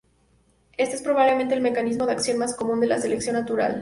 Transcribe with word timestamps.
Éste 0.77 0.95
es 0.95 1.03
probablemente 1.03 1.53
el 1.53 1.61
mecanismo 1.61 2.07
de 2.07 2.13
acción 2.13 2.39
más 2.39 2.55
común 2.55 2.79
de 2.79 2.87
la 2.87 2.97
selección 2.99 3.35
natural. 3.35 3.69